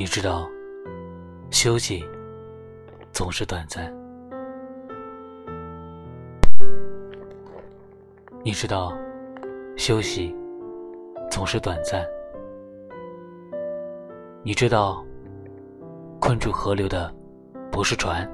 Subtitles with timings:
[0.00, 0.48] 你知道，
[1.50, 2.02] 休息
[3.12, 3.94] 总是短暂。
[8.42, 8.96] 你知道，
[9.76, 10.34] 休息
[11.30, 12.02] 总是短暂。
[14.42, 15.04] 你知道，
[16.18, 17.14] 困住河流的
[17.70, 18.26] 不是船，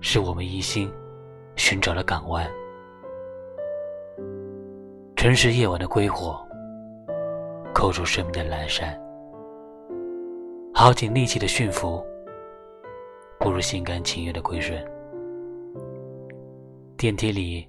[0.00, 0.88] 是我们一心
[1.56, 2.48] 寻找的港湾。
[5.16, 6.40] 城市夜晚的归火，
[7.74, 8.96] 扣住生命的阑珊。
[10.82, 12.02] 耗尽力气的驯服，
[13.38, 14.82] 不如心甘情愿的归顺。
[16.96, 17.68] 电梯里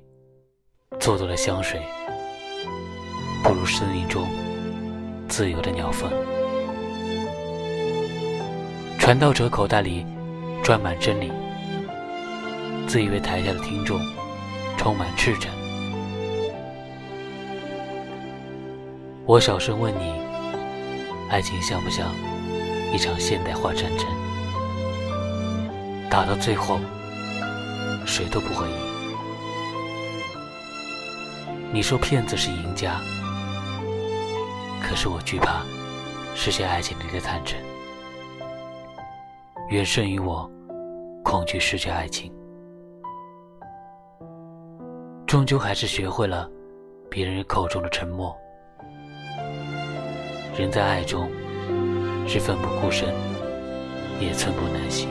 [0.97, 1.81] 做作的香水，
[3.43, 4.25] 不如森林中
[5.27, 6.09] 自由的鸟粪。
[8.97, 10.05] 传道者口袋里
[10.63, 11.29] 装满真理，
[12.87, 13.99] 自以为台下的听众
[14.77, 15.51] 充满赤诚。
[19.25, 20.13] 我小声问你，
[21.29, 22.09] 爱情像不像？
[22.93, 24.05] 一场现代化战争，
[26.09, 26.77] 打到最后，
[28.05, 28.75] 谁都不会赢。
[31.71, 32.99] 你说骗子是赢家，
[34.83, 35.61] 可是我惧怕
[36.35, 37.57] 实现爱情里的坦诚，
[39.69, 40.51] 远胜于我
[41.23, 42.29] 恐惧失去爱情。
[45.25, 46.49] 终究还是学会了
[47.09, 48.35] 别人口中的沉默。
[50.57, 51.31] 人在爱中。
[52.27, 53.09] 是奋不顾身，
[54.19, 55.09] 也寸步难行。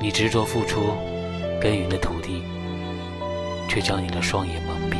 [0.00, 0.92] 你执着付出
[1.60, 2.42] 耕耘的土地，
[3.68, 4.96] 却将你的双眼蒙蔽。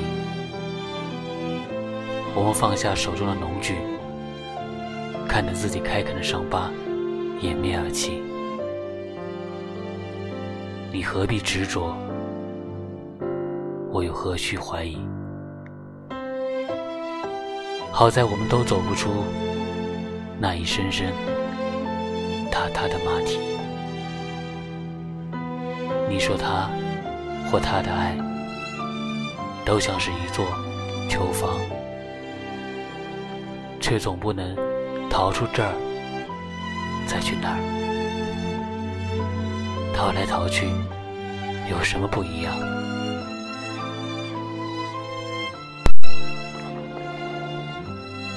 [2.35, 3.75] 我们放下手中的农具，
[5.29, 6.71] 看着自己开垦的伤疤
[7.41, 8.23] 掩面而泣。
[10.91, 11.95] 你何必执着？
[13.93, 14.99] 我又何须怀疑？
[17.97, 19.23] 好在我们都走不出
[20.37, 21.07] 那一声声
[22.51, 23.39] 踏踏的马蹄。
[26.09, 26.69] 你说他
[27.49, 28.17] 或他的爱，
[29.65, 30.45] 都像是一座
[31.09, 31.61] 囚房，
[33.81, 34.57] 却总不能
[35.09, 35.73] 逃出这儿，
[37.07, 37.59] 再去那儿。
[39.97, 40.67] 逃来逃去，
[41.71, 42.53] 有什么不一样？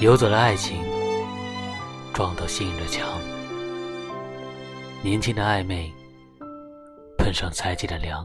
[0.00, 0.80] 游走的爱情，
[2.14, 3.04] 撞到信任的墙。
[5.02, 5.92] 年轻的暧昧，
[7.18, 8.24] 碰上猜忌的凉。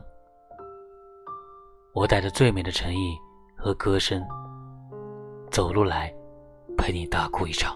[1.94, 3.18] 我带着最美的诚意
[3.58, 4.24] 和歌声，
[5.50, 6.14] 走路来，
[6.78, 7.76] 陪你大哭一场。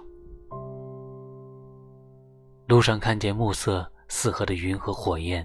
[2.68, 5.44] 路上看见暮色四合的云和火焰，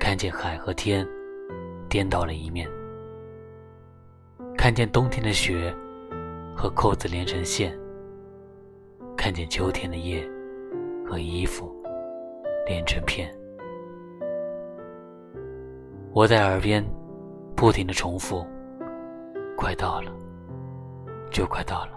[0.00, 1.06] 看见海和天
[1.88, 2.68] 颠倒了一面，
[4.58, 5.72] 看见冬天的雪。
[6.54, 7.76] 和扣子连成线，
[9.16, 10.26] 看见秋天的叶
[11.06, 11.74] 和衣服
[12.66, 13.34] 连成片。
[16.12, 16.84] 我在耳边
[17.56, 18.46] 不停的重复
[19.56, 20.12] ：“快到了，
[21.30, 21.92] 就快到了。”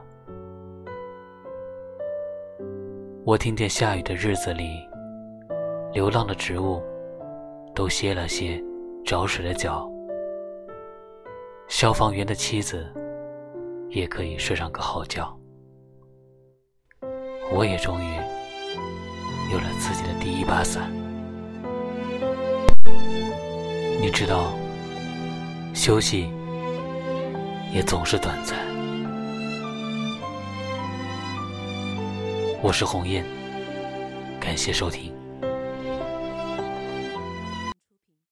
[3.25, 4.87] 我听见下雨的日子里，
[5.91, 6.81] 流浪的植物
[7.73, 8.63] 都歇了歇
[9.03, 9.89] 找水的脚，
[11.67, 12.85] 消防员的妻子。
[13.95, 15.25] 也可以睡上个好觉。
[17.53, 18.13] 我也终于
[19.53, 20.91] 有了自己的第一把伞。
[24.01, 24.51] 你知道，
[25.73, 26.29] 休息
[27.73, 28.59] 也总是短暂。
[32.61, 33.23] 我是鸿雁，
[34.41, 35.14] 感谢收听。